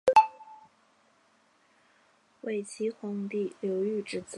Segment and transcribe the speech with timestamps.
[2.41, 4.25] 伪齐皇帝刘豫之子。